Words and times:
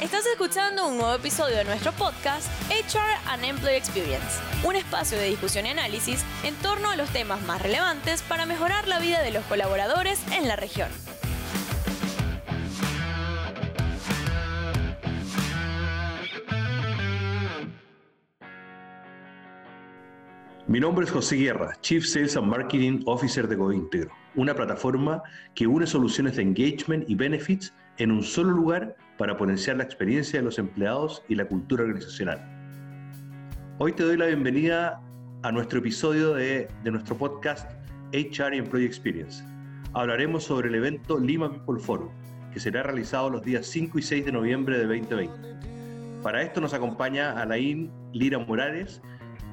Estás 0.00 0.24
escuchando 0.26 0.86
un 0.86 0.96
nuevo 0.96 1.12
episodio 1.12 1.56
de 1.56 1.64
nuestro 1.64 1.90
podcast 1.90 2.48
HR 2.70 3.32
and 3.32 3.42
Employee 3.42 3.76
Experience, 3.76 4.40
un 4.64 4.76
espacio 4.76 5.18
de 5.18 5.24
discusión 5.24 5.66
y 5.66 5.70
análisis 5.70 6.24
en 6.44 6.54
torno 6.54 6.88
a 6.88 6.94
los 6.94 7.10
temas 7.10 7.42
más 7.42 7.60
relevantes 7.60 8.22
para 8.22 8.46
mejorar 8.46 8.86
la 8.86 9.00
vida 9.00 9.20
de 9.22 9.32
los 9.32 9.44
colaboradores 9.46 10.20
en 10.30 10.46
la 10.46 10.54
región. 10.54 10.88
Mi 20.68 20.78
nombre 20.78 21.06
es 21.06 21.10
José 21.10 21.34
Guerra, 21.34 21.76
Chief 21.80 22.06
Sales 22.06 22.36
and 22.36 22.46
Marketing 22.46 23.02
Officer 23.06 23.48
de 23.48 23.56
GoIntegro, 23.56 24.12
una 24.36 24.54
plataforma 24.54 25.24
que 25.56 25.66
une 25.66 25.88
soluciones 25.88 26.36
de 26.36 26.42
engagement 26.42 27.10
y 27.10 27.16
benefits 27.16 27.72
en 27.98 28.12
un 28.12 28.22
solo 28.22 28.50
lugar 28.50 28.96
para 29.18 29.36
potenciar 29.36 29.76
la 29.76 29.82
experiencia 29.82 30.38
de 30.38 30.44
los 30.44 30.58
empleados 30.58 31.24
y 31.28 31.34
la 31.34 31.46
cultura 31.46 31.82
organizacional. 31.82 32.40
Hoy 33.78 33.92
te 33.92 34.04
doy 34.04 34.16
la 34.16 34.26
bienvenida 34.26 35.02
a 35.42 35.52
nuestro 35.52 35.80
episodio 35.80 36.34
de, 36.34 36.68
nuestro 36.84 37.16
podcast 37.16 37.70
HR 38.12 38.54
Employee 38.54 38.86
Experience. 38.86 39.44
Hablaremos 39.94 40.44
sobre 40.44 40.68
el 40.68 40.76
evento 40.76 41.18
Lima 41.18 41.50
People 41.50 41.82
Forum, 41.82 42.10
que 42.52 42.60
será 42.60 42.84
realizado 42.84 43.30
los 43.30 43.42
días 43.42 43.66
5 43.66 43.98
y 43.98 44.02
6 44.02 44.26
de 44.26 44.32
noviembre 44.32 44.78
de 44.78 44.86
2020. 44.86 46.22
Para 46.22 46.42
esto 46.42 46.60
nos 46.60 46.74
acompaña 46.74 47.40
Alain 47.40 47.90
Lira 48.12 48.38
Morales, 48.38 49.02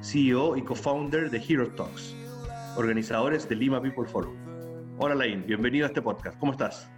CEO 0.02 0.56
y 0.56 0.62
co-founder 0.62 1.30
de 1.30 1.42
Hero 1.48 1.68
Talks, 1.70 2.14
organizadores 2.76 3.48
de 3.48 3.56
Lima 3.56 3.82
People 3.82 4.06
Forum. 4.06 4.34
Hola 4.98 5.14
Alain, 5.14 5.44
bienvenido 5.46 5.86
a 5.86 5.88
este 5.88 6.00
podcast. 6.00 6.38
¿Cómo 6.38 6.52
estás? 6.52 6.88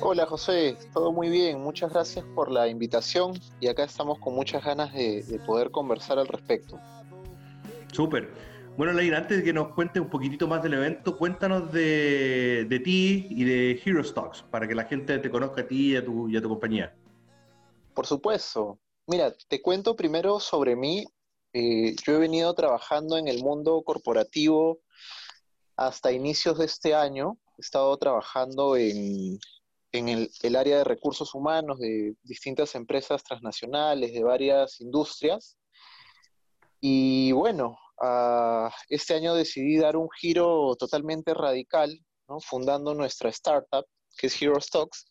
Hola 0.00 0.26
José, 0.26 0.76
todo 0.92 1.12
muy 1.12 1.28
bien, 1.28 1.60
muchas 1.60 1.90
gracias 1.92 2.24
por 2.34 2.50
la 2.50 2.68
invitación 2.68 3.32
y 3.60 3.68
acá 3.68 3.84
estamos 3.84 4.18
con 4.18 4.34
muchas 4.34 4.62
ganas 4.62 4.92
de, 4.92 5.40
poder 5.46 5.70
conversar 5.70 6.18
al 6.18 6.28
respecto. 6.28 6.78
Súper. 7.92 8.32
Bueno, 8.76 8.92
Leir, 8.92 9.14
antes 9.14 9.38
de 9.38 9.44
que 9.44 9.52
nos 9.52 9.72
cuentes 9.72 10.02
un 10.02 10.10
poquitito 10.10 10.48
más 10.48 10.62
del 10.62 10.74
evento, 10.74 11.16
cuéntanos 11.16 11.72
de, 11.72 12.82
ti 12.84 13.28
y 13.30 13.44
de 13.44 13.80
Hero 13.84 14.02
Stocks, 14.02 14.42
para 14.50 14.66
que 14.66 14.74
la 14.74 14.84
gente 14.84 15.18
te 15.18 15.30
conozca 15.30 15.62
a 15.62 15.66
ti 15.66 15.92
y 15.92 15.96
a 15.96 16.04
tu, 16.04 16.28
y 16.28 16.36
a 16.36 16.42
tu 16.42 16.48
compañía. 16.48 16.94
Por 17.94 18.06
supuesto. 18.06 18.78
Mira, 19.06 19.32
te 19.48 19.62
cuento 19.62 19.94
primero 19.94 20.40
sobre 20.40 20.74
mí. 20.74 21.04
Eh, 21.52 21.94
yo 22.04 22.14
he 22.14 22.18
venido 22.18 22.52
trabajando 22.54 23.16
en 23.16 23.28
el 23.28 23.42
mundo 23.42 23.80
corporativo 23.82 24.80
hasta 25.76 26.10
inicios 26.10 26.58
de 26.58 26.64
este 26.64 26.94
año. 26.94 27.38
He 27.58 27.60
estado 27.60 27.96
trabajando 27.96 28.76
en, 28.76 29.38
en 29.98 30.08
el, 30.08 30.56
área 30.56 30.78
de 30.78 30.84
recursos 30.84 31.34
humanos 31.34 31.78
de 31.78 32.14
distintas 32.22 32.74
empresas 32.74 33.22
transnacionales, 33.22 34.12
de 34.12 34.22
varias 34.22 34.80
industrias. 34.80 35.56
Y 36.80 37.32
bueno, 37.32 37.78
este 38.88 39.14
año 39.14 39.34
decidí 39.34 39.78
dar 39.78 39.96
un 39.96 40.08
giro 40.10 40.74
totalmente 40.76 41.32
radical, 41.32 41.98
fundando 42.40 42.94
nuestra 42.94 43.30
startup, 43.30 43.86
que 44.16 44.26
es 44.26 44.42
Hero 44.42 44.60
Stocks. 44.60 45.06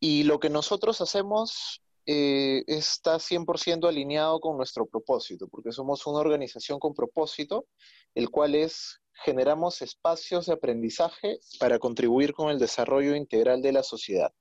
Y 0.00 0.24
lo 0.24 0.40
que 0.40 0.50
nosotros 0.50 1.00
hacemos 1.00 1.82
eh, 2.06 2.64
está 2.66 3.16
100% 3.16 3.88
alineado 3.88 4.40
con 4.40 4.56
nuestro 4.56 4.86
propósito, 4.86 5.48
porque 5.48 5.72
somos 5.72 6.06
una 6.06 6.18
organización 6.18 6.78
con 6.78 6.94
propósito, 6.94 7.66
el 8.14 8.30
cual 8.30 8.54
es 8.54 9.00
generamos 9.24 9.82
espacios 9.82 10.46
de 10.46 10.54
aprendizaje 10.54 11.38
para 11.58 11.78
contribuir 11.78 12.32
con 12.32 12.50
el 12.50 12.58
desarrollo 12.58 13.14
integral 13.14 13.62
de 13.62 13.72
la 13.72 13.82
sociedad. 13.82 14.32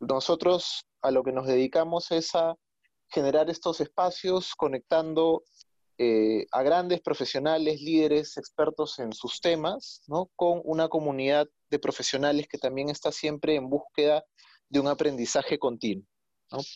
Nosotros 0.00 0.84
a 1.00 1.10
lo 1.10 1.22
que 1.22 1.32
nos 1.32 1.46
dedicamos 1.46 2.10
es 2.10 2.34
a 2.34 2.56
generar 3.08 3.48
estos 3.48 3.80
espacios 3.80 4.54
conectando 4.54 5.44
eh, 5.98 6.46
a 6.52 6.62
grandes 6.62 7.00
profesionales, 7.00 7.80
líderes, 7.80 8.36
expertos 8.36 8.98
en 8.98 9.12
sus 9.14 9.40
temas, 9.40 10.02
¿no? 10.08 10.30
con 10.36 10.60
una 10.64 10.88
comunidad 10.88 11.48
de 11.70 11.78
profesionales 11.78 12.48
que 12.48 12.58
también 12.58 12.90
está 12.90 13.10
siempre 13.12 13.54
en 13.54 13.70
búsqueda 13.70 14.22
de 14.68 14.80
un 14.80 14.88
aprendizaje 14.88 15.58
continuo. 15.58 16.04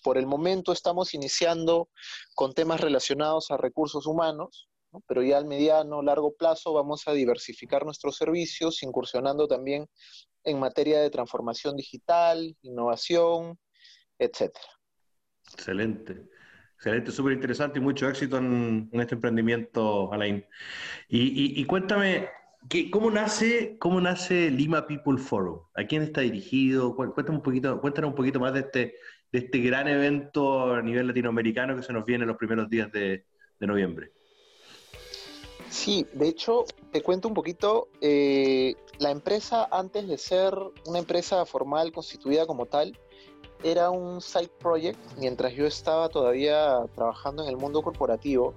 Por 0.02 0.16
el 0.16 0.26
momento 0.26 0.72
estamos 0.72 1.14
iniciando 1.14 1.90
con 2.34 2.54
temas 2.54 2.80
relacionados 2.80 3.50
a 3.50 3.56
recursos 3.56 4.06
humanos, 4.06 4.69
pero 5.06 5.22
ya 5.22 5.38
al 5.38 5.46
mediano, 5.46 6.02
largo 6.02 6.34
plazo 6.34 6.72
vamos 6.72 7.06
a 7.06 7.12
diversificar 7.12 7.84
nuestros 7.84 8.16
servicios, 8.16 8.82
incursionando 8.82 9.46
también 9.46 9.86
en 10.44 10.58
materia 10.58 11.00
de 11.00 11.10
transformación 11.10 11.76
digital, 11.76 12.56
innovación, 12.62 13.58
etcétera. 14.18 14.66
Excelente. 15.52 16.28
Excelente, 16.76 17.12
súper 17.12 17.34
interesante 17.34 17.78
y 17.78 17.82
mucho 17.82 18.08
éxito 18.08 18.38
en, 18.38 18.88
este 18.94 19.14
emprendimiento, 19.14 20.10
Alain. 20.14 20.46
Y, 21.08 21.62
cuéntame, 21.66 22.30
¿cómo, 22.90 23.10
nace, 23.10 23.76
¿cómo 23.78 24.00
nace 24.00 24.50
Lima 24.50 24.86
People 24.86 25.18
Forum? 25.18 25.60
¿A 25.74 25.84
quién 25.84 26.00
está 26.00 26.22
dirigido? 26.22 26.96
Cuéntame 26.96 27.36
un 27.36 27.42
poquito, 27.42 27.78
cuéntanos 27.82 28.10
un 28.10 28.16
poquito 28.16 28.40
más 28.40 28.54
de 28.54 28.60
este, 28.60 28.94
de 29.30 29.38
este 29.40 29.58
gran 29.58 29.88
evento 29.88 30.72
a 30.72 30.80
nivel 30.80 31.08
latinoamericano 31.08 31.76
que 31.76 31.82
se 31.82 31.92
nos 31.92 32.06
viene 32.06 32.24
en 32.24 32.28
los 32.28 32.38
primeros 32.38 32.70
días 32.70 32.90
de 32.90 33.26
noviembre. 33.60 34.12
Sí, 35.70 36.04
de 36.12 36.26
hecho, 36.26 36.64
te 36.90 37.00
cuento 37.00 37.28
un 37.28 37.34
poquito, 37.34 37.88
eh, 38.00 38.74
la 38.98 39.12
empresa 39.12 39.68
antes 39.70 40.08
de 40.08 40.18
ser 40.18 40.52
una 40.84 40.98
empresa 40.98 41.46
formal 41.46 41.92
constituida 41.92 42.44
como 42.44 42.66
tal, 42.66 42.98
era 43.62 43.90
un 43.90 44.20
side 44.20 44.50
project 44.58 44.98
mientras 45.18 45.52
yo 45.54 45.66
estaba 45.66 46.08
todavía 46.08 46.80
trabajando 46.96 47.44
en 47.44 47.50
el 47.50 47.56
mundo 47.56 47.82
corporativo. 47.82 48.54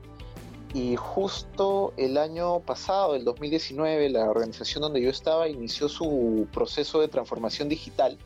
Y 0.74 0.96
justo 0.96 1.94
el 1.98 2.18
año 2.18 2.62
pasado, 2.62 3.16
el 3.16 3.24
2019, 3.26 4.10
la 4.10 4.28
organización 4.28 4.82
donde 4.82 5.02
yo 5.04 5.12
estaba 5.12 5.48
inició 5.48 5.88
su 5.88 6.48
proceso 6.52 7.00
de 7.00 7.10
transformación 7.10 7.70
digital. 7.70 8.18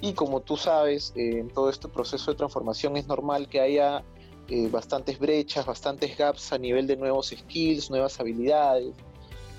Y 0.00 0.14
como 0.14 0.40
tú 0.40 0.56
sabes, 0.56 1.12
en 1.14 1.48
todo 1.48 1.68
este 1.68 1.88
proceso 1.88 2.30
de 2.30 2.38
transformación 2.38 2.96
es 2.96 3.06
normal 3.06 3.50
que 3.50 3.60
haya 3.60 4.02
eh, 4.48 4.68
bastantes 4.70 5.18
brechas, 5.18 5.66
bastantes 5.66 6.16
gaps 6.16 6.52
a 6.52 6.58
nivel 6.58 6.86
de 6.86 6.96
nuevos 6.96 7.34
skills, 7.36 7.90
nuevas 7.90 8.18
habilidades. 8.18 8.94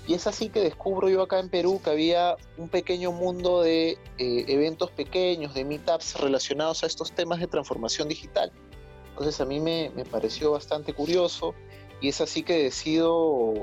Y 0.08 0.16
es 0.16 0.26
así 0.26 0.50
que 0.50 0.62
descubro 0.62 1.10
yo 1.10 1.22
acá 1.22 1.40
en 1.40 1.50
Perú 1.50 1.80
que 1.84 1.92
había 1.92 2.36
un 2.58 2.70
pequeño 2.70 3.12
mundo 3.12 3.62
de 3.62 4.00
eh, 4.18 4.46
eventos 4.48 4.90
pequeños, 4.90 5.54
de 5.54 5.64
meetups 5.64 6.20
relacionados 6.20 6.84
a 6.84 6.88
estos 6.88 7.12
temas 7.12 7.40
de 7.40 7.46
transformación 7.46 8.08
digital. 8.08 8.52
Entonces 9.10 9.40
a 9.40 9.46
mí 9.46 9.60
me, 9.60 9.92
pareció 10.10 10.52
bastante 10.52 10.94
curioso 10.94 11.54
y 12.02 12.08
es 12.08 12.22
así 12.22 12.42
que 12.42 12.64
decido 12.64 13.54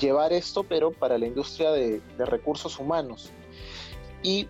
llevar 0.00 0.32
esto, 0.32 0.64
pero 0.64 0.90
para 0.90 1.18
la 1.18 1.26
industria 1.26 1.70
de, 1.70 2.00
recursos 2.18 2.80
humanos. 2.80 3.30
Y 4.24 4.48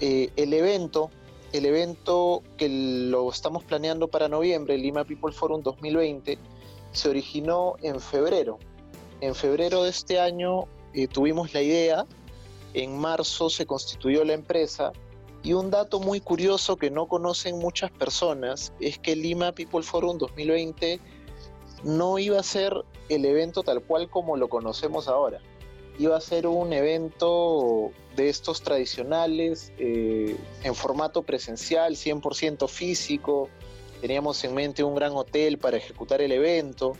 eh, 0.00 0.30
el 0.36 0.54
evento 0.54 1.10
el 1.54 1.66
evento 1.66 2.42
que 2.56 2.68
lo 2.68 3.30
estamos 3.30 3.62
planeando 3.62 4.08
para 4.08 4.28
noviembre, 4.28 4.76
Lima 4.76 5.04
People 5.04 5.30
Forum 5.30 5.62
2020, 5.62 6.36
se 6.90 7.08
originó 7.08 7.76
en 7.80 8.00
febrero. 8.00 8.58
En 9.20 9.36
febrero 9.36 9.84
de 9.84 9.90
este 9.90 10.18
año 10.18 10.64
eh, 10.94 11.06
tuvimos 11.06 11.54
la 11.54 11.62
idea, 11.62 12.06
en 12.72 12.98
marzo 12.98 13.50
se 13.50 13.66
constituyó 13.66 14.24
la 14.24 14.32
empresa 14.32 14.92
y 15.44 15.52
un 15.52 15.70
dato 15.70 16.00
muy 16.00 16.20
curioso 16.20 16.76
que 16.76 16.90
no 16.90 17.06
conocen 17.06 17.56
muchas 17.60 17.92
personas 17.92 18.72
es 18.80 18.98
que 18.98 19.14
Lima 19.14 19.52
People 19.52 19.84
Forum 19.84 20.18
2020 20.18 20.98
no 21.84 22.18
iba 22.18 22.40
a 22.40 22.42
ser 22.42 22.74
el 23.08 23.24
evento 23.24 23.62
tal 23.62 23.80
cual 23.80 24.10
como 24.10 24.36
lo 24.36 24.48
conocemos 24.48 25.06
ahora 25.06 25.40
iba 25.98 26.16
a 26.16 26.20
ser 26.20 26.46
un 26.46 26.72
evento 26.72 27.92
de 28.16 28.28
estos 28.28 28.62
tradicionales, 28.62 29.72
eh, 29.78 30.36
en 30.62 30.74
formato 30.74 31.22
presencial, 31.22 31.96
100% 31.96 32.68
físico. 32.68 33.48
Teníamos 34.00 34.42
en 34.44 34.54
mente 34.54 34.84
un 34.84 34.94
gran 34.94 35.12
hotel 35.12 35.58
para 35.58 35.76
ejecutar 35.76 36.20
el 36.20 36.32
evento. 36.32 36.96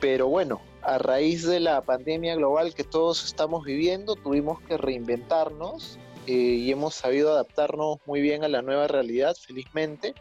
Pero 0.00 0.28
bueno, 0.28 0.60
a 0.82 0.98
raíz 0.98 1.46
de 1.46 1.60
la 1.60 1.80
pandemia 1.82 2.34
global 2.36 2.74
que 2.74 2.84
todos 2.84 3.24
estamos 3.24 3.64
viviendo, 3.64 4.14
tuvimos 4.14 4.60
que 4.60 4.76
reinventarnos 4.76 5.98
eh, 6.26 6.32
y 6.32 6.70
hemos 6.70 6.94
sabido 6.94 7.32
adaptarnos 7.32 7.98
muy 8.04 8.20
bien 8.20 8.44
a 8.44 8.48
la 8.48 8.62
nueva 8.62 8.86
realidad, 8.88 9.36
felizmente. 9.40 10.14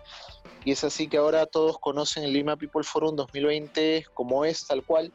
Y 0.64 0.72
es 0.72 0.84
así 0.84 1.08
que 1.08 1.18
ahora 1.18 1.46
todos 1.46 1.78
conocen 1.78 2.24
el 2.24 2.34
Lima 2.34 2.56
People 2.56 2.84
Forum 2.84 3.16
2020 3.16 4.06
como 4.14 4.46
es, 4.46 4.66
tal 4.66 4.84
cual, 4.84 5.14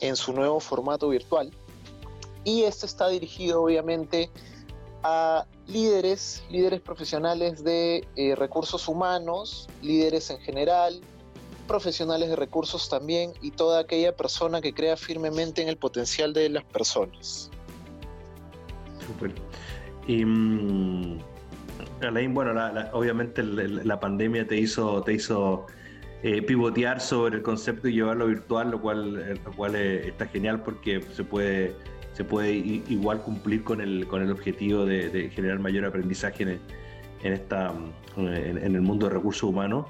en 0.00 0.16
su 0.16 0.32
nuevo 0.32 0.60
formato 0.60 1.08
virtual. 1.08 1.50
Y 2.44 2.62
esto 2.62 2.86
está 2.86 3.08
dirigido 3.08 3.62
obviamente 3.62 4.30
a 5.02 5.46
líderes, 5.66 6.44
líderes 6.50 6.80
profesionales 6.80 7.64
de 7.64 8.06
eh, 8.16 8.34
recursos 8.36 8.88
humanos, 8.88 9.68
líderes 9.80 10.30
en 10.30 10.38
general, 10.38 11.00
profesionales 11.66 12.28
de 12.28 12.36
recursos 12.36 12.88
también 12.88 13.32
y 13.40 13.50
toda 13.50 13.80
aquella 13.80 14.14
persona 14.14 14.60
que 14.60 14.72
crea 14.74 14.96
firmemente 14.96 15.62
en 15.62 15.68
el 15.68 15.76
potencial 15.76 16.32
de 16.32 16.48
las 16.48 16.64
personas. 16.64 17.50
Súper. 19.06 19.32
Y, 20.06 20.24
mm, 20.24 21.18
Alain, 22.02 22.34
bueno, 22.34 22.52
obviamente 22.92 23.42
la, 23.42 24.00
pandemia 24.00 24.46
te 24.46 24.56
hizo, 24.56 25.02
te 25.02 25.14
hizo 25.14 25.66
eh, 26.22 26.42
pivotear 26.42 27.00
sobre 27.00 27.36
el 27.36 27.42
concepto 27.42 27.88
y 27.88 27.94
llevarlo 27.94 28.26
virtual, 28.26 28.70
lo 28.70 28.80
cual, 28.80 29.20
eh, 29.20 29.40
lo 29.44 29.52
cual 29.52 29.76
está 29.76 30.26
genial 30.26 30.62
porque 30.62 31.00
se 31.14 31.24
puede, 31.24 31.74
se 32.12 32.24
puede 32.24 32.52
igual 32.52 33.22
cumplir 33.22 33.64
con 33.64 33.80
el, 33.80 34.06
con 34.06 34.22
el 34.22 34.30
objetivo 34.30 34.84
de, 34.84 35.30
generar 35.34 35.58
mayor 35.58 35.84
aprendizaje 35.84 36.42
en, 36.42 36.60
en 37.22 37.32
esta, 37.32 37.72
en, 38.16 38.74
el 38.74 38.80
mundo 38.80 39.08
de 39.08 39.14
recursos 39.14 39.44
humanos. 39.44 39.86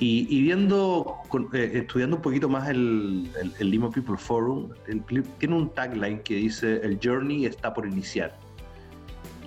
Y, 0.00 0.42
viendo, 0.42 1.16
estudiando 1.52 2.16
un 2.16 2.22
poquito 2.22 2.48
más 2.48 2.68
el, 2.68 3.28
el, 3.58 3.70
Lima 3.70 3.90
People 3.90 4.16
Forum, 4.16 4.68
tiene 5.38 5.56
un 5.56 5.70
tagline 5.70 6.20
que 6.22 6.36
dice, 6.36 6.80
el 6.84 7.00
journey 7.02 7.46
está 7.46 7.74
por 7.74 7.84
iniciar 7.86 8.38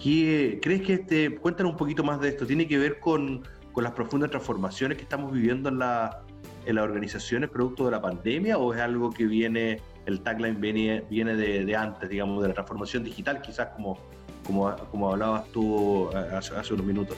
¿Crees 0.02 0.82
que 0.82 0.94
este, 0.94 1.36
cuéntanos 1.36 1.74
un 1.74 1.78
poquito 1.78 2.04
más 2.04 2.20
de 2.20 2.30
esto? 2.30 2.48
¿Tiene 2.48 2.68
que 2.68 2.78
ver 2.78 3.00
con, 3.00 3.44
con 3.72 3.84
las 3.84 3.94
profundas 3.94 4.32
transformaciones 4.32 4.98
que 4.98 5.04
estamos 5.04 5.32
viviendo 5.32 5.70
en, 5.70 5.78
la, 5.78 6.24
en 6.66 6.76
las 6.76 6.84
organizaciones 6.84 7.50
producto 7.52 7.86
de 7.86 7.92
la 7.92 8.02
pandemia 8.02 8.58
o 8.58 8.74
es 8.74 8.82
algo 8.82 9.12
que 9.12 9.26
viene, 9.26 9.80
el 10.06 10.22
tagline 10.22 10.60
viene, 10.60 11.36
de, 11.36 11.76
antes, 11.76 12.10
digamos, 12.10 12.42
de 12.42 12.50
la 12.50 12.54
transformación 12.54 13.04
digital, 13.04 13.42
quizás 13.42 13.70
como, 13.70 13.98
como, 14.46 14.76
como 14.92 15.12
hablabas 15.12 15.48
tú 15.52 16.10
eh, 16.12 16.36
hace, 16.36 16.74
unos 16.74 16.86
minutos? 16.86 17.18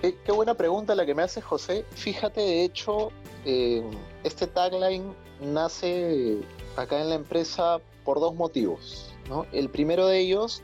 Qué, 0.00 0.32
buena 0.32 0.54
pregunta 0.54 0.94
la 0.94 1.06
que 1.06 1.14
me 1.14 1.22
hace 1.22 1.40
José. 1.40 1.84
Fíjate, 1.90 2.40
de 2.40 2.64
hecho, 2.64 3.12
eh, 3.44 3.82
este 4.24 4.46
tagline 4.48 5.14
nace 5.40 6.38
acá 6.76 7.00
en 7.00 7.08
la 7.08 7.14
empresa 7.14 7.78
por 8.04 8.18
dos 8.20 8.34
motivos. 8.34 9.14
El 9.52 9.68
primero 9.70 10.06
de 10.06 10.18
ellos 10.18 10.62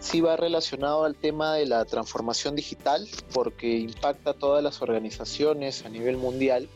sí 0.00 0.20
va 0.20 0.36
relacionado 0.36 1.04
al 1.04 1.14
tema 1.14 1.54
de 1.54 1.66
la 1.66 1.84
transformación 1.84 2.56
digital 2.56 3.06
porque 3.32 3.78
impacta 3.78 4.30
a 4.30 4.34
todas 4.34 4.62
las 4.64 4.82
organizaciones 4.82 5.84
a 5.84 5.88
nivel 5.88 6.16
mundial. 6.16 6.68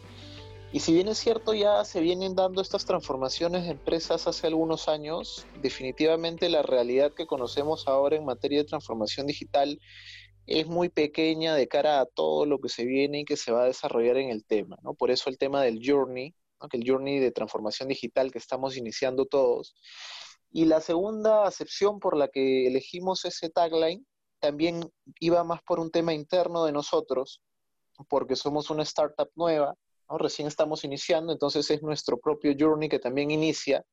Y 0.74 0.80
si 0.80 0.92
bien 0.92 1.06
es 1.06 1.18
cierto, 1.18 1.54
ya 1.54 1.84
se 1.84 2.00
vienen 2.00 2.34
dando 2.34 2.60
estas 2.60 2.84
transformaciones 2.84 3.62
de 3.62 3.70
empresas 3.70 4.26
hace 4.26 4.48
algunos 4.48 4.88
años, 4.88 5.46
definitivamente 5.62 6.48
la 6.48 6.62
realidad 6.62 7.12
que 7.14 7.28
conocemos 7.28 7.86
ahora 7.86 8.16
en 8.16 8.24
materia 8.24 8.58
de 8.58 8.64
transformación 8.64 9.28
digital 9.28 9.78
es 10.48 10.66
muy 10.66 10.88
pequeña 10.88 11.54
de 11.54 11.68
cara 11.68 12.00
a 12.00 12.06
todo 12.06 12.44
lo 12.44 12.58
que 12.58 12.68
se 12.68 12.84
viene 12.86 13.20
y 13.20 13.24
que 13.24 13.36
se 13.36 13.52
va 13.52 13.62
a 13.62 13.66
desarrollar 13.66 14.16
en 14.16 14.30
el 14.30 14.44
tema. 14.44 14.76
¿no? 14.82 14.94
Por 14.94 15.12
eso 15.12 15.30
el 15.30 15.38
tema 15.38 15.62
del 15.62 15.78
journey, 15.80 16.34
que 16.68 16.76
el 16.76 16.82
journey 16.84 17.20
de 17.20 17.30
transformación 17.30 17.88
digital 17.88 18.32
que 18.32 18.38
estamos 18.38 18.76
iniciando 18.76 19.26
todos, 19.26 19.76
y 20.50 20.64
la 20.64 20.80
segunda 20.80 21.46
acepción 21.46 22.00
por 22.00 22.16
la 22.16 22.26
que 22.26 22.66
elegimos 22.66 23.24
ese 23.24 23.48
tagline 23.48 24.04
también 24.40 24.90
iba 25.20 25.44
más 25.44 25.62
por 25.62 25.78
un 25.78 25.92
tema 25.92 26.14
interno 26.14 26.64
de 26.64 26.72
nosotros, 26.72 27.42
porque 28.08 28.34
somos 28.34 28.70
una 28.70 28.82
startup 28.82 29.30
nueva, 29.36 29.76
recién 30.08 30.48
estamos 30.48 30.84
iniciando, 30.84 31.32
entonces 31.32 31.70
es 31.70 31.82
nuestro 31.82 32.18
propio 32.18 32.54
journey 32.58 32.88
que 32.88 32.98
también 32.98 33.30
inicia. 33.30 33.84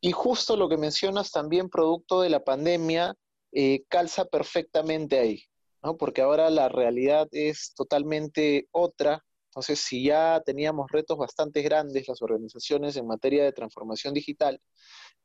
Y 0.00 0.12
justo 0.12 0.56
lo 0.56 0.68
que 0.68 0.76
mencionas 0.76 1.30
también, 1.30 1.68
producto 1.68 2.22
de 2.22 2.30
la 2.30 2.42
pandemia, 2.42 3.14
eh, 3.52 3.82
calza 3.88 4.24
perfectamente 4.24 5.18
ahí, 5.18 5.42
¿no? 5.82 5.96
porque 5.96 6.22
ahora 6.22 6.50
la 6.50 6.68
realidad 6.68 7.28
es 7.32 7.74
totalmente 7.74 8.68
otra. 8.70 9.24
Entonces, 9.50 9.80
si 9.80 10.04
ya 10.04 10.40
teníamos 10.46 10.90
retos 10.90 11.18
bastante 11.18 11.60
grandes 11.62 12.06
las 12.08 12.22
organizaciones 12.22 12.96
en 12.96 13.06
materia 13.06 13.44
de 13.44 13.52
transformación 13.52 14.14
digital, 14.14 14.60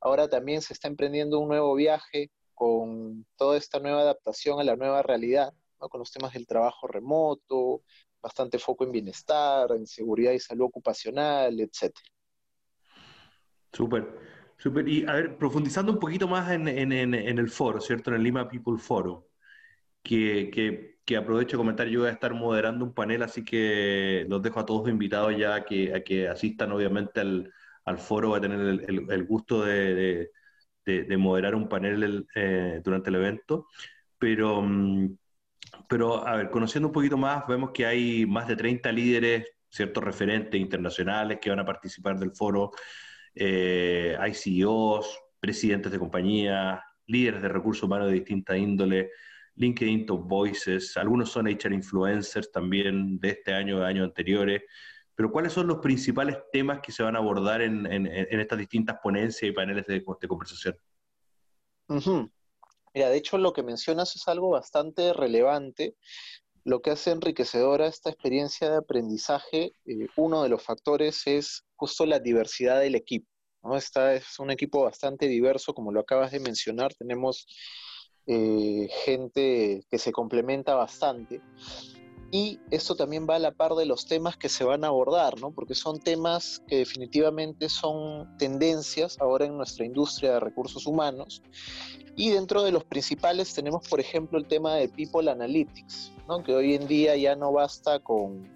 Ahora 0.05 0.27
también 0.27 0.61
se 0.61 0.73
está 0.73 0.87
emprendiendo 0.87 1.39
un 1.39 1.47
nuevo 1.47 1.73
viaje 1.73 2.29
con 2.53 3.25
toda 3.37 3.57
esta 3.57 3.79
nueva 3.79 4.01
adaptación 4.01 4.59
a 4.59 4.63
la 4.63 4.75
nueva 4.75 5.01
realidad, 5.01 5.53
con 5.77 5.99
los 5.99 6.11
temas 6.11 6.33
del 6.33 6.47
trabajo 6.47 6.87
remoto, 6.87 7.81
bastante 8.25 8.57
foco 8.57 8.85
en 8.85 8.91
bienestar, 8.91 9.71
en 9.71 9.85
seguridad 9.85 10.31
y 10.31 10.39
salud 10.39 10.65
ocupacional, 10.65 11.59
etc. 11.59 11.93
Súper, 13.71 14.17
súper. 14.57 14.89
Y 14.89 15.05
a 15.05 15.13
ver, 15.13 15.37
profundizando 15.37 15.91
un 15.91 15.99
poquito 15.99 16.27
más 16.27 16.49
en, 16.51 16.67
el 16.67 17.49
foro, 17.51 17.79
¿cierto? 17.79 18.09
En 18.09 18.15
el 18.15 18.23
Lima 18.23 18.49
People 18.49 18.79
Forum, 18.79 19.21
que, 20.01 20.97
aprovecho 21.15 21.55
de 21.55 21.61
comentar, 21.61 21.87
yo 21.87 21.99
voy 21.99 22.09
a 22.09 22.13
estar 22.13 22.33
moderando 22.33 22.83
un 22.83 22.95
panel, 22.95 23.21
así 23.21 23.45
que 23.45 24.25
los 24.27 24.41
dejo 24.41 24.59
a 24.59 24.65
todos 24.65 24.89
invitados 24.89 25.37
ya 25.37 25.53
a 25.53 25.63
que, 25.63 25.93
a 25.93 26.03
que 26.03 26.27
asistan 26.27 26.71
obviamente 26.71 27.19
al, 27.19 27.53
al 27.83 27.99
foro 27.99 28.31
va 28.31 28.37
a 28.39 28.41
tener 28.41 28.59
el, 28.59 29.25
gusto 29.25 29.63
de, 29.63 30.31
moderar 31.15 31.53
un 31.53 31.69
panel 31.69 32.25
eh, 32.33 32.81
durante 32.83 33.11
el 33.11 33.17
evento. 33.17 33.67
Pero, 34.17 34.63
mm, 34.63 35.15
pero, 35.87 36.27
a 36.27 36.35
ver, 36.35 36.49
conociendo 36.49 36.87
un 36.87 36.93
poquito 36.93 37.17
más, 37.17 37.45
vemos 37.47 37.71
que 37.71 37.85
hay 37.85 38.25
más 38.25 38.47
de 38.47 38.55
30 38.55 38.91
líderes, 38.91 39.45
ciertos 39.69 40.03
referentes 40.03 40.59
internacionales 40.59 41.39
que 41.41 41.49
van 41.49 41.59
a 41.59 41.65
participar 41.65 42.17
del 42.17 42.31
foro. 42.31 42.71
Eh, 43.33 44.15
hay 44.19 44.33
CEOs, 44.33 45.19
presidentes 45.39 45.91
de 45.91 45.99
compañías, 45.99 46.79
líderes 47.07 47.41
de 47.41 47.49
recursos 47.49 47.83
humanos 47.83 48.07
de 48.07 48.13
distinta 48.13 48.57
índole, 48.57 49.11
LinkedIn 49.55 50.05
Top 50.05 50.27
Voices, 50.27 50.97
algunos 50.97 51.29
son 51.29 51.47
HR 51.47 51.73
influencers 51.73 52.51
también 52.51 53.19
de 53.19 53.29
este 53.29 53.53
año, 53.53 53.79
de 53.79 53.85
años 53.85 54.05
anteriores. 54.05 54.63
Pero 55.15 55.31
¿cuáles 55.31 55.53
son 55.53 55.67
los 55.67 55.77
principales 55.77 56.37
temas 56.51 56.81
que 56.81 56.91
se 56.91 57.03
van 57.03 57.15
a 57.15 57.19
abordar 57.19 57.61
en, 57.61 57.85
estas 58.05 58.59
distintas 58.59 58.97
ponencias 59.01 59.49
y 59.49 59.53
paneles 59.53 59.85
de, 59.85 60.03
conversación? 60.03 60.75
Mira, 62.95 63.09
de 63.09 63.17
hecho 63.17 63.37
lo 63.37 63.51
que 63.51 63.61
mencionas 63.61 64.15
es 64.15 64.25
algo 64.29 64.49
bastante 64.49 65.11
relevante. 65.11 65.97
Lo 66.63 66.81
que 66.81 66.91
hace 66.91 67.11
enriquecedora 67.11 67.87
esta 67.87 68.09
experiencia 68.09 68.69
de 68.69 68.77
aprendizaje, 68.77 69.73
eh, 69.85 70.07
uno 70.15 70.43
de 70.43 70.49
los 70.49 70.63
factores 70.63 71.27
es 71.27 71.65
justo 71.75 72.05
la 72.05 72.19
diversidad 72.19 72.79
del 72.79 72.95
equipo. 72.95 73.27
¿no? 73.63 73.75
Esta 73.75 74.13
es 74.15 74.39
un 74.39 74.49
equipo 74.49 74.81
bastante 74.83 75.27
diverso, 75.27 75.73
como 75.73 75.91
lo 75.91 75.99
acabas 75.99 76.31
de 76.31 76.39
mencionar. 76.39 76.93
Tenemos 76.93 77.45
eh, 78.27 78.87
gente 79.03 79.83
que 79.91 79.97
se 79.97 80.13
complementa 80.13 80.73
bastante. 80.73 81.41
Y 82.31 82.59
esto 82.71 82.95
también 82.95 83.27
va 83.29 83.35
a 83.35 83.39
la 83.39 83.51
par 83.51 83.75
de 83.75 83.85
los 83.85 84.05
temas 84.05 84.35
que 84.35 84.49
se 84.49 84.63
van 84.63 84.83
a 84.83 84.87
abordar, 84.87 85.39
¿no? 85.39 85.51
porque 85.51 85.75
son 85.75 85.99
temas 85.99 86.61
que 86.67 86.77
definitivamente 86.77 87.69
son 87.69 88.35
tendencias 88.37 89.17
ahora 89.19 89.45
en 89.45 89.57
nuestra 89.57 89.85
industria 89.85 90.33
de 90.33 90.39
recursos 90.39 90.85
humanos. 90.85 91.41
Y 92.17 92.29
dentro 92.29 92.63
de 92.63 92.71
los 92.71 92.83
principales 92.83 93.53
tenemos, 93.53 93.87
por 93.87 93.99
ejemplo, 93.99 94.37
el 94.39 94.47
tema 94.47 94.75
de 94.75 94.89
People 94.89 95.29
Analytics, 95.29 96.13
¿no? 96.27 96.43
que 96.43 96.53
hoy 96.53 96.73
en 96.73 96.87
día 96.87 97.15
ya 97.15 97.35
no 97.35 97.51
basta 97.51 97.99
con, 97.99 98.49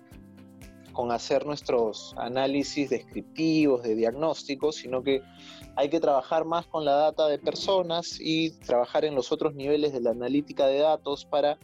con 0.94 1.12
hacer 1.12 1.46
nuestros 1.46 2.14
análisis 2.18 2.90
descriptivos, 2.90 3.84
de 3.84 3.96
diagnósticos, 3.96 4.76
sino 4.76 5.04
que 5.04 5.22
hay 5.76 5.90
que 5.90 6.00
trabajar 6.00 6.44
más 6.44 6.68
con 6.68 6.84
la 6.84 6.94
data 6.94 7.28
de 7.28 7.40
personas 7.40 8.18
y 8.20 8.52
trabajar 8.60 9.06
en 9.06 9.16
los 9.16 9.32
otros 9.32 9.56
niveles 9.56 9.94
de 9.94 10.02
la 10.02 10.12
analítica 10.12 10.68
de 10.68 10.80
datos 10.80 11.24
para 11.24 11.58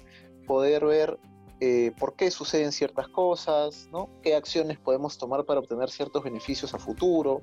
poder 0.47 0.85
ver 0.85 1.19
eh, 1.61 1.93
por 1.97 2.15
qué 2.15 2.31
suceden 2.31 2.71
ciertas 2.71 3.07
cosas, 3.07 3.89
qué 4.21 4.35
acciones 4.35 4.77
podemos 4.77 5.17
tomar 5.17 5.45
para 5.45 5.61
obtener 5.61 5.89
ciertos 5.89 6.23
beneficios 6.23 6.73
a 6.73 6.79
futuro. 6.79 7.41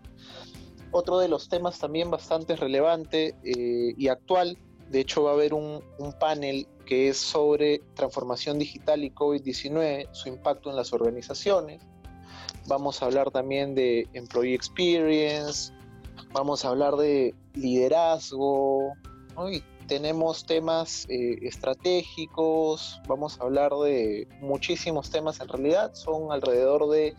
Otro 0.90 1.19
de 1.19 1.28
los 1.28 1.49
temas 1.49 1.78
también 1.78 2.11
bastante 2.11 2.54
relevante 2.54 3.35
eh, 3.42 3.95
y 3.97 4.09
actual, 4.09 4.59
de 4.90 5.00
hecho 5.00 5.23
va 5.23 5.31
a 5.31 5.35
haber 5.35 5.54
un, 5.54 5.83
panel 6.21 6.69
que 6.85 7.09
es 7.09 7.16
sobre 7.16 7.81
transformación 7.95 8.59
digital 8.59 9.02
y 9.02 9.11
COVID-19, 9.11 10.09
su 10.12 10.28
impacto 10.28 10.69
en 10.69 10.76
las 10.76 10.92
organizaciones. 10.92 11.83
Vamos 12.66 13.02
a 13.02 13.07
hablar 13.07 13.31
también 13.31 13.75
de 13.75 14.07
employee 14.12 14.54
experience, 14.54 15.73
vamos 16.33 16.64
a 16.64 16.69
hablar 16.69 16.97
de 16.97 17.35
liderazgo 17.54 18.92
¿no? 19.35 19.49
Tenemos 19.92 20.46
temas 20.46 21.06
eh, 21.11 21.38
estratégicos, 21.42 22.99
vamos 23.06 23.38
a 23.38 23.44
hablar 23.44 23.72
de 23.84 24.26
muchísimos 24.40 25.11
temas 25.11 25.38
en 25.42 25.49
realidad, 25.49 25.92
son 25.92 26.32
alrededor 26.32 26.88
de 26.88 27.14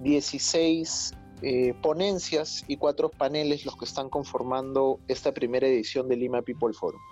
16 0.00 1.12
eh, 1.42 1.74
ponencias 1.82 2.64
y 2.66 2.78
cuatro 2.78 3.10
paneles 3.10 3.66
los 3.66 3.76
que 3.76 3.84
están 3.84 4.08
conformando 4.08 4.98
esta 5.08 5.34
primera 5.34 5.66
edición 5.66 6.08
de 6.08 6.16
Lima 6.16 6.40
People 6.40 6.72
Forum. 6.72 7.02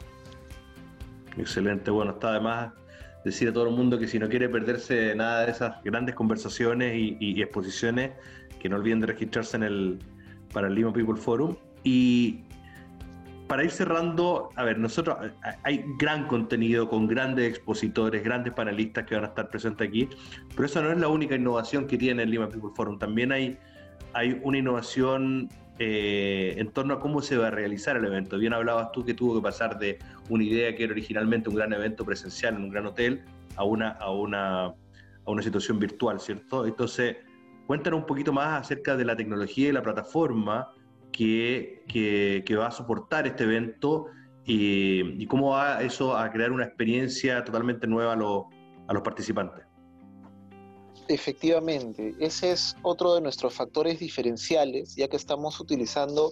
Excelente, 1.36 1.90
bueno, 1.90 2.12
está 2.12 2.30
además 2.30 2.72
decir 3.26 3.50
a 3.50 3.52
todo 3.52 3.68
el 3.68 3.76
mundo 3.76 3.98
que 3.98 4.08
si 4.08 4.18
no 4.18 4.30
quiere 4.30 4.48
perderse 4.48 5.14
nada 5.14 5.44
de 5.44 5.50
esas 5.50 5.84
grandes 5.84 6.14
conversaciones 6.14 6.94
y, 6.96 7.42
exposiciones, 7.42 8.12
que 8.58 8.70
no 8.70 8.76
olviden 8.76 9.00
de 9.00 9.08
registrarse 9.08 9.58
en 9.58 9.64
el, 9.64 9.98
para 10.50 10.68
el 10.68 10.74
Lima 10.76 10.94
People 10.94 11.20
Forum. 11.20 11.56
Y 11.84 12.47
para 13.48 13.64
ir 13.64 13.70
cerrando, 13.70 14.50
a 14.56 14.62
ver, 14.62 14.78
nosotros 14.78 15.16
hay 15.62 15.84
gran 15.98 16.26
contenido 16.26 16.88
con 16.88 17.08
grandes 17.08 17.48
expositores, 17.48 18.22
grandes 18.22 18.52
panelistas 18.52 19.06
que 19.06 19.14
van 19.14 19.24
a 19.24 19.28
estar 19.28 19.48
presentes 19.48 19.88
aquí, 19.88 20.08
pero 20.54 20.66
esa 20.66 20.82
no 20.82 20.92
es 20.92 20.98
la 20.98 21.08
única 21.08 21.34
innovación 21.34 21.86
que 21.86 21.96
tiene 21.96 22.24
el 22.24 22.30
Lima 22.30 22.48
People 22.48 22.70
Forum. 22.76 22.98
También 22.98 23.32
hay, 23.32 23.58
hay 24.12 24.38
una 24.42 24.58
innovación 24.58 25.48
eh, 25.78 26.56
en 26.58 26.70
torno 26.72 26.94
a 26.94 27.00
cómo 27.00 27.22
se 27.22 27.38
va 27.38 27.46
a 27.46 27.50
realizar 27.50 27.96
el 27.96 28.04
evento. 28.04 28.36
Bien 28.36 28.52
hablabas 28.52 28.92
tú 28.92 29.02
que 29.02 29.14
tuvo 29.14 29.36
que 29.36 29.42
pasar 29.42 29.78
de 29.78 29.98
una 30.28 30.44
idea 30.44 30.76
que 30.76 30.84
era 30.84 30.92
originalmente 30.92 31.48
un 31.48 31.54
gran 31.54 31.72
evento 31.72 32.04
presencial 32.04 32.54
en 32.54 32.64
un 32.64 32.70
gran 32.70 32.84
hotel 32.84 33.22
a 33.56 33.64
una, 33.64 33.92
a 33.92 34.10
una, 34.10 34.66
a 34.66 34.74
una 35.26 35.42
situación 35.42 35.78
virtual, 35.78 36.20
¿cierto? 36.20 36.66
Entonces, 36.66 37.16
cuéntanos 37.66 38.00
un 38.00 38.06
poquito 38.06 38.30
más 38.30 38.60
acerca 38.60 38.94
de 38.94 39.06
la 39.06 39.16
tecnología 39.16 39.70
y 39.70 39.72
la 39.72 39.82
plataforma 39.82 40.70
que, 41.12 42.56
va 42.58 42.68
a 42.68 42.70
soportar 42.70 43.26
este 43.26 43.44
evento 43.44 44.06
y, 44.44 45.26
cómo 45.26 45.50
va 45.50 45.82
eso 45.82 46.16
a 46.16 46.30
crear 46.30 46.52
una 46.52 46.64
experiencia 46.64 47.44
totalmente 47.44 47.86
nueva 47.86 48.12
a, 48.12 48.16
a 48.16 48.92
los 48.92 49.02
participantes. 49.02 49.64
Efectivamente, 51.08 52.14
ese 52.20 52.52
es 52.52 52.76
otro 52.82 53.14
de 53.14 53.22
nuestros 53.22 53.54
factores 53.54 53.98
diferenciales, 53.98 54.94
ya 54.94 55.08
que 55.08 55.16
estamos 55.16 55.58
utilizando 55.58 56.30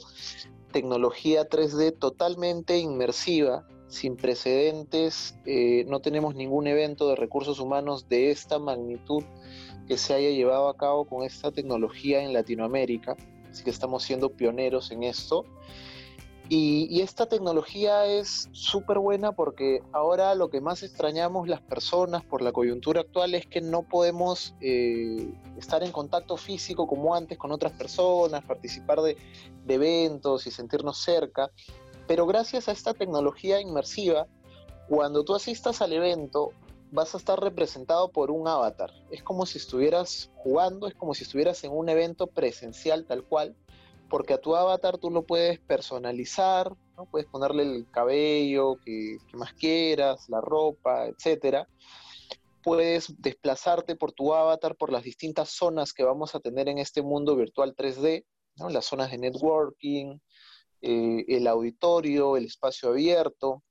tecnología 0.71 1.49
3D 1.49 1.99
totalmente 1.99 2.77
inmersiva, 2.77 3.67
sin 3.89 4.17
precedentes. 4.17 5.35
Eh, 5.47 5.85
no 5.89 6.01
tenemos 6.01 6.35
ningún 6.35 6.67
evento 6.67 7.09
de 7.09 7.17
recursos 7.17 7.61
humanos 7.61 8.09
de 8.09 8.31
esta 8.31 8.59
magnitud 8.59 9.23
que 9.87 9.97
se 9.97 10.15
haya 10.15 10.31
llevado 10.31 10.69
a 10.69 10.77
cabo 10.77 11.07
con 11.07 11.23
esta 11.23 11.53
tecnología 11.53 12.23
en 12.23 12.33
Latinoamérica, 12.33 13.17
así 13.57 13.65
que 13.65 13.71
estamos 13.71 14.03
siendo 14.03 14.29
pioneros 14.29 14.91
en 14.91 15.03
esto. 15.03 15.47
Y, 16.49 17.01
esta 17.01 17.27
tecnología 17.27 18.05
es 18.05 18.49
súper 18.53 18.99
buena 18.99 19.33
porque 19.33 19.83
ahora 19.93 20.35
lo 20.37 20.49
que 20.49 20.61
más 20.61 20.85
extrañamos 20.85 21.49
las 21.49 21.61
personas 21.61 22.23
por 22.25 22.41
la 22.41 22.53
coyuntura 22.53 23.01
actual 23.01 23.35
es 23.35 23.47
que 23.47 23.61
no 23.61 23.83
podemos 23.83 24.55
eh, 24.61 25.29
estar 25.59 25.83
en 25.83 25.91
contacto 25.91 26.37
físico 26.37 26.87
como 26.87 27.17
antes 27.17 27.37
con 27.37 27.51
otras 27.51 27.73
personas, 27.73 28.45
participar 28.45 29.01
de, 29.01 29.17
de 29.65 29.75
eventos 29.75 30.47
y 30.47 30.53
sentirnos 30.53 30.99
cerca. 30.99 31.51
Pero 32.07 32.27
gracias 32.27 32.69
a 32.69 32.73
esta 32.73 32.95
tecnología 32.95 33.61
inmersiva, 33.61 34.27
cuando 34.89 35.25
tú 35.25 35.35
asistas 35.35 35.81
al 35.83 35.95
evento, 35.95 36.53
vas 36.97 37.15
a 37.15 37.19
estar 37.19 37.39
representado 37.39 38.11
por 38.11 38.31
un 38.31 38.49
avatar. 38.49 38.91
Es 39.11 39.23
como 39.23 39.45
si 39.45 39.59
estuvieras 39.59 40.31
jugando, 40.35 40.89
es 40.89 40.95
como 40.95 41.13
si 41.13 41.25
estuvieras 41.25 41.63
en 41.63 41.73
un 41.73 41.91
evento 41.91 42.27
presencial 42.27 43.05
tal 43.05 43.23
cual 43.23 43.55
porque 44.09 44.35
a 44.35 44.39
tu 44.39 44.55
avatar 44.55 44.99
tú 44.99 45.11
lo 45.11 45.27
puedes 45.27 45.59
personalizar, 45.61 46.75
¿no? 46.97 47.07
puedes 47.07 47.29
ponerle 47.29 47.65
el 47.65 47.91
cabello 47.91 48.77
que, 48.85 49.19
más 49.35 49.53
quieras, 49.55 50.29
la 50.29 50.41
ropa, 50.41 51.07
etc. 51.07 51.67
Puedes 52.63 53.15
desplazarte 53.21 53.97
por 53.97 54.13
tu 54.13 54.33
avatar 54.33 54.77
por 54.77 54.93
las 54.93 55.03
distintas 55.03 55.51
zonas 55.51 55.93
que 55.93 56.05
vamos 56.05 56.35
a 56.35 56.41
tener 56.41 56.69
en 56.69 56.79
este 56.79 57.03
mundo 57.03 57.37
virtual 57.37 57.75
3D, 57.75 58.25
¿no? 58.57 58.71
las 58.71 58.87
zonas 58.87 59.11
de 59.11 59.19
networking, 59.19 60.19
eh, 60.83 61.25
el 61.29 61.47
auditorio, 61.47 62.37
el 62.37 62.47
espacio 62.47 62.91
abierto. 62.91 63.63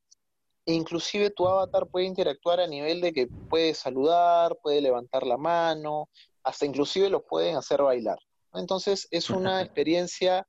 E 0.65 0.73
inclusive 0.73 1.29
tu 1.29 1.47
avatar 1.47 1.87
puede 1.87 2.05
interactuar 2.05 2.59
a 2.59 2.67
nivel 2.67 2.99
de 3.01 3.13
que 3.13 3.27
puede 3.27 3.73
saludar, 3.73 4.57
puede 4.61 4.81
levantar 4.81 5.25
la 5.25 5.37
mano, 5.37 6.09
hasta 6.43 6.65
inclusive 6.65 7.09
lo 7.09 7.23
pueden 7.23 7.55
hacer 7.55 7.81
bailar. 7.81 8.17
Entonces 8.53 9.07
es 9.11 9.29
una 9.29 9.61
experiencia 9.61 10.47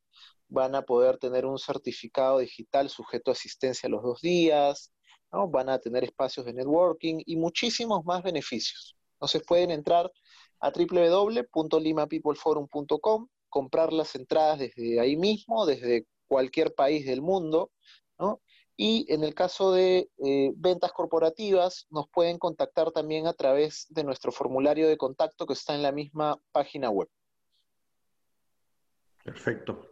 van 0.50 0.76
a 0.76 0.82
poder 0.82 1.18
tener 1.18 1.46
un 1.46 1.58
certificado 1.58 2.40
digital 2.40 2.90
sujeto 2.90 3.32
a 3.32 3.34
asistencia 3.34 3.88
los 3.88 4.04
dos 4.04 4.20
días, 4.22 4.92
¿no? 5.32 5.48
van 5.48 5.70
a 5.70 5.80
tener 5.80 6.04
espacios 6.04 6.46
de 6.46 6.52
networking 6.54 7.22
y 7.26 7.38
muchísimos 7.38 8.04
más 8.04 8.22
beneficios. 8.24 8.98
Entonces 9.14 9.42
pueden 9.46 9.72
entrar 9.72 10.12
a 10.60 10.72
www.limapeopleforum.com, 10.72 13.28
comprar 13.50 13.94
las 13.94 14.16
entradas 14.16 14.60
desde 14.60 15.00
ahí 15.00 15.16
mismo, 15.16 15.66
desde 15.66 16.06
cualquier 16.28 16.74
país 16.74 17.06
del 17.06 17.22
mundo, 17.22 17.72
¿no? 18.18 18.42
Y 18.82 19.06
en 19.14 19.26
el 19.26 19.34
caso 19.34 19.74
de 19.74 20.10
eh, 20.24 20.54
ventas 20.56 20.94
corporativas, 20.94 21.86
nos 21.90 22.10
pueden 22.10 22.38
contactar 22.38 22.92
también 22.92 23.28
a 23.28 23.34
través 23.34 23.86
de 23.90 24.06
nuestro 24.06 24.32
formulario 24.32 24.88
de 24.88 24.96
contacto 24.96 25.46
que 25.46 25.52
está 25.52 25.76
en 25.76 25.82
la 25.82 25.92
misma 25.92 26.40
página 26.54 26.90
web. 26.90 27.10
Perfecto. 29.22 29.90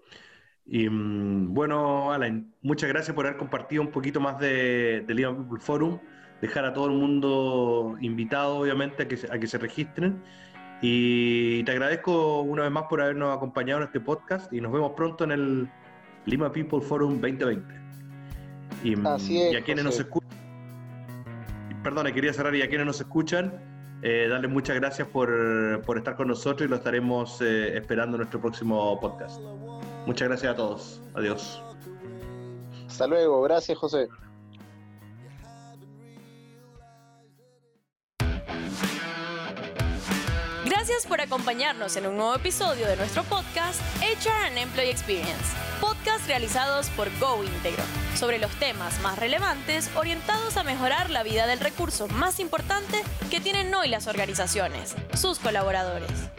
Y 0.68 0.90
mm, 0.90 1.54
bueno, 1.54 2.12
Alan, 2.12 2.54
muchas 2.62 2.90
gracias 2.90 3.16
por 3.16 3.26
haber 3.26 3.38
compartido 3.38 3.82
un 3.82 3.92
poquito 3.92 4.20
más 4.20 4.38
de, 4.40 5.04
de 5.08 5.14
Lima 5.14 5.36
People 5.36 5.60
Forum. 5.60 6.00
Dejar 6.42 6.66
a 6.66 6.74
todo 6.74 6.86
el 6.88 6.92
mundo 6.92 7.96
invitado, 8.00 8.60
obviamente, 8.60 9.04
a 9.04 9.08
que, 9.08 9.18
a 9.32 9.40
que 9.40 9.48
se 9.48 9.58
registren. 9.58 10.22
Y 10.82 11.64
te 11.64 11.72
agradezco 11.72 12.42
una 12.42 12.64
vez 12.64 12.72
más 12.72 12.84
por 12.84 13.02
habernos 13.02 13.36
acompañado 13.36 13.82
en 13.82 13.88
este 13.88 14.00
podcast 14.00 14.52
y 14.54 14.62
nos 14.62 14.72
vemos 14.72 14.92
pronto 14.96 15.24
en 15.24 15.32
el 15.32 15.70
Lima 16.26 16.52
People 16.52 16.82
Forum 16.82 17.20
2020. 17.20 17.74
Y, 18.84 18.96
mm, 18.96 19.08
Así 19.08 19.42
es, 19.42 19.54
y 19.54 19.56
a 19.56 19.64
quienes 19.64 19.86
nos 19.86 20.00
escuchan, 20.00 20.30
perdón, 21.84 22.12
quería 22.14 22.34
cerrar 22.34 22.54
y 22.54 22.62
a 22.62 22.68
quienes 22.68 22.86
nos 22.86 23.00
escuchan, 23.00 23.54
eh, 24.04 24.28
darles 24.30 24.52
muchas 24.52 24.76
gracias 24.76 25.08
por, 25.08 25.82
por, 25.84 25.98
estar 25.98 26.16
con 26.16 26.28
nosotros 26.28 26.68
y 26.68 26.70
lo 26.70 26.76
estaremos 26.76 27.42
eh, 27.42 27.76
esperando 27.76 28.18
en 28.18 28.20
nuestro 28.20 28.40
próximo 28.40 29.00
podcast. 29.00 29.42
Muchas 30.08 30.30
gracias 30.30 30.54
a 30.54 30.56
todos. 30.56 31.02
Adiós. 31.16 31.62
Hasta 32.88 33.08
luego. 33.08 33.42
Gracias, 33.42 33.78
José. 33.78 34.08
Gracias 40.64 41.06
por 41.06 41.20
acompañarnos 41.20 41.98
en 41.98 42.08
un 42.08 42.16
nuevo 42.16 42.34
episodio 42.36 42.88
de 42.88 42.96
nuestro 42.96 43.24
podcast 43.24 43.82
HR 44.02 44.48
and 44.48 44.58
Employee 44.58 44.92
Experience, 44.92 45.54
podcast 45.82 46.26
realizados 46.26 46.90
por 46.92 47.10
Go 47.20 47.44
Integro, 47.44 47.84
sobre 48.16 48.40
los 48.40 48.52
temas 48.60 49.02
más 49.02 49.20
relevantes 49.20 49.94
orientados 49.98 50.56
a 50.56 50.64
mejorar 50.64 51.10
la 51.10 51.24
vida 51.24 51.48
del 51.48 51.60
recurso 51.60 52.08
más 52.08 52.40
importante 52.40 53.04
que 53.30 53.42
tienen 53.42 53.76
hoy 53.76 53.90
las 53.90 54.08
organizaciones, 54.08 54.96
sus 55.16 55.40
colaboradores. 55.40 56.30